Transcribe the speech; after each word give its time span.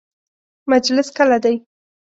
مجلس 0.71 1.07
کله 1.17 1.37
دی؟ 1.43 1.55